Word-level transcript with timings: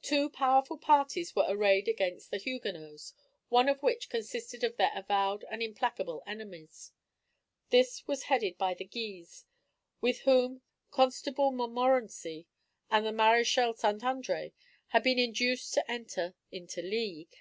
Two 0.00 0.30
powerful 0.30 0.78
parties 0.78 1.34
were 1.34 1.44
arrayed 1.48 1.88
against 1.88 2.30
the 2.30 2.36
Huguenots, 2.36 3.14
one 3.48 3.68
of 3.68 3.82
which 3.82 4.08
consisted 4.08 4.62
of 4.62 4.76
their 4.76 4.92
avowed 4.94 5.44
and 5.50 5.60
implacable 5.60 6.22
enemies. 6.24 6.92
This 7.70 8.06
was 8.06 8.22
headed 8.26 8.56
by 8.58 8.74
the 8.74 8.84
Guises, 8.84 9.46
with 10.00 10.20
whom 10.20 10.54
the 10.54 10.60
Constable 10.92 11.50
Montmorenci, 11.50 12.46
and 12.92 13.04
the 13.04 13.10
Maréchal 13.10 13.76
St. 13.76 14.02
André 14.02 14.52
had 14.86 15.02
been 15.02 15.18
induced 15.18 15.74
to 15.74 15.90
enter 15.90 16.36
into 16.52 16.80
league. 16.80 17.34